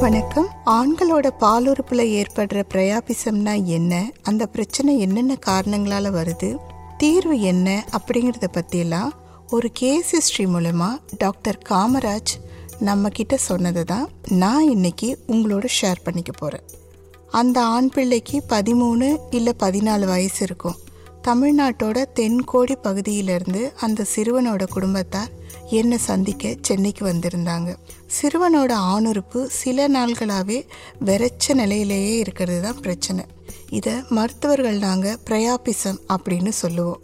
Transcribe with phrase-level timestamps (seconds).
[0.00, 0.48] வணக்கம்.
[0.66, 4.10] ஆண்களோட பாலுறுப்புல ஏற்படுற பிரயாபிசம்னா என்ன?
[4.22, 6.56] அந்த பிரச்சனை என்னென்ன காரணங்களால வருது?
[6.98, 9.12] தீர்வு என்ன அப்படிங்கிறத பற்றியெல்லாம்
[9.50, 12.34] ஒரு கேஸ் ஹிஸ்ட்ரி மூலமா டாக்டர் காமராஜ்
[12.78, 16.66] நம்ம கிட்ட சொன்னதை தான் நான் இன்னைக்கு உங்களோட ஷேர் பண்ணிக்க போகிறேன்
[17.30, 20.78] அந்த ஆண் பிள்ளைக்கு பதிமூணு இல்லை பதினாலு வயசு இருக்கும்.
[21.26, 25.30] தமிழ்நாட்டோட தென்கோடி பகுதியிலிருந்து அந்த சிறுவனோட குடும்பத்தார்
[25.70, 27.76] என்னை சந்திக்க சென்னைக்கு வந்திருந்தாங்க.
[28.20, 30.66] சிறுவனோட ஆணுறுப்பு சில நாள்களாகவே
[31.04, 33.24] வெறச்ச நிலையிலேயே இருக்கிறது தான் பிரச்சனை.
[33.70, 37.00] இதை மருத்துவர்கள் நாங்கள் பிரயாபிசம் அப்படின்னு சொல்லுவோம்.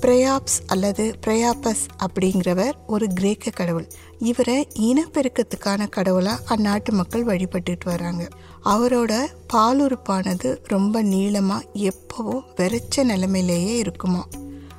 [0.00, 3.88] பிரயாப்ஸ் அல்லது பிரயாபஸ் அப்படிங்கிறவர் ஒரு கிரேக்க கடவுள்.
[4.18, 8.28] இவரை இனப்பெருக்கத்துக்கான கடவுளாக அந்நாட்டு மக்கள் வழிபட்டுட்டு வராங்க.
[8.64, 14.26] அவரோட பாலுறுப்பானது ரொம்ப நீளமாக எப்போவும் வெறச்ச நிலைமையிலேயே இருக்குமா.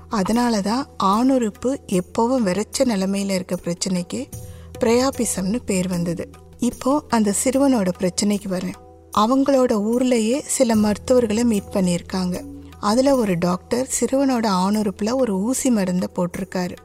[0.09, 4.27] அதனால தான் ஆணுறுப்பு எப்போவும் வெறச்ச நிலைமையில் இருக்க பிரச்சனைக்கு
[4.79, 6.29] பிரயாபிசம்னு பேர் வந்தது.
[6.59, 8.73] இப்போ அந்த சிறுவனோட பிரச்சனைக்கு வரேன்.
[9.17, 12.43] அவங்களோட ஊர்லேயே சில மருத்துவர்களை மீட் பண்ணியிருக்காங்க.
[12.79, 16.75] அதில் ஒரு டாக்டர் சிறுவனோட ஆணுறுப்பில் ஒரு ஊசி மருந்தை போட்டிருக்காரு.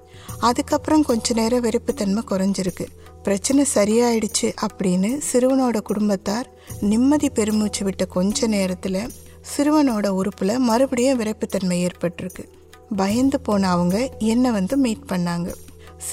[0.41, 2.87] அதுக்கப்புறம் கொஞ்ச நேரம் வெறுப்புத்தன்மை குறைஞ்சிருக்கு.
[3.23, 6.51] பிரச்சனை சரியாயிடுச்சு அப்படின்னு சிறுவனோட குடும்பத்தார்
[6.81, 9.11] நிம்மதி பெருமூச்சு விட்ட கொஞ்ச நேரத்தில்
[9.57, 12.45] சிறுவனோட உறுப்பில் மறுபடியும் விரைப்புத்தன்மை ஏற்பட்டிருக்கு.
[12.97, 15.55] பயந்து போன அவங்க என்னை வந்து மீட் பண்ணாங்க.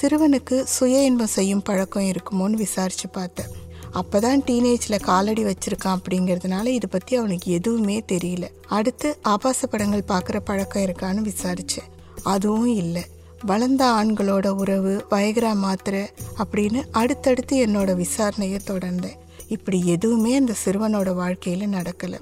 [0.00, 3.60] சிறுவனுக்கு சுய இன்பம் செய்யும் பழக்கம் இருக்குமோன்னு விசாரிச்சு பார்த்தேன்.
[3.92, 8.44] அப்போ தான் டீனேஜில் காலடி வச்சிருக்கான் அப்படிங்கிறதுனால இதை பற்றி அவனுக்கு எதுவுமே தெரியல.
[8.68, 11.90] அடுத்து ஆபாச படங்கள் பார்க்குற பழக்கம் இருக்கான்னு விசாரித்தேன்
[12.22, 13.04] அதுவும் இல்லை.
[13.44, 16.02] வளர்ந்த ஆண்களோட உறவு வயகரா மாத்திரை
[16.44, 19.18] அப்படின்னு அடுத்தடுத்து என்னோட விசாரணையை தொடர்ந்தேன்.
[19.48, 22.20] இப்படி எதுவுமே அந்த சிறுவனோட வாழ்க்கையில் நடக்கலை.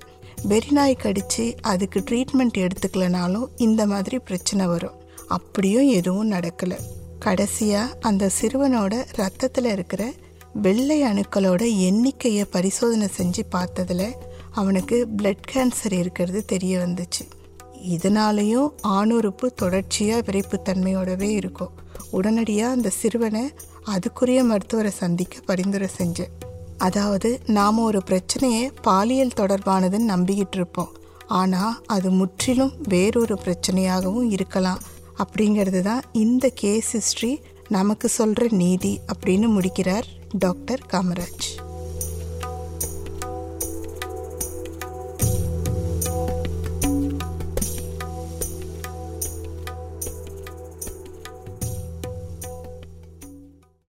[0.49, 4.99] வெறிநாய் கடித்து அதுக்கு ட்ரீட்மெண்ட் எடுத்துக்கலனாலும் இந்த மாதிரி பிரச்சனை வரும்.
[5.27, 6.79] அப்படியும் எதுவும் நடக்கலை.
[7.19, 10.13] கடைசியாக அந்த சிறுவனோட ரத்தத்தில் இருக்கிற
[10.53, 14.13] வெள்ளை அணுக்களோட எண்ணிக்கையை பரிசோதனை செஞ்சு பார்த்ததுல
[14.51, 17.25] அவனுக்கு பிளட் கேன்சர் இருக்கிறது தெரிய வந்துச்சு.
[17.89, 21.71] இதனாலேயும் ஆணுறுப்பு தொடர்ச்சியாக விரைப்புத்தன்மையோடவே இருக்கும்.
[22.11, 23.53] உடனடியாக அந்த சிறுவனை
[23.87, 26.33] அதுக்குரிய மருத்துவரை சந்திக்க பரிந்துரை செஞ்சேன்.
[26.79, 30.97] அதாவது நாம் ஒரு பிரச்சனையை பாலியல் தொடர்பானதுன்னு நம்பிக்கிட்டு இருப்போம்.
[31.27, 34.81] ஆனால் அது முற்றிலும் வேறொரு பிரச்சனையாகவும் இருக்கலாம்.
[35.19, 40.07] அப்படிங்கிறது தான் இந்த கேஸ் ஹிஸ்ட்ரி நமக்கு சொல்கிற நீதி அப்படின்னு முடிக்கிறார்
[40.39, 41.47] டாக்டர் காமராஜ்.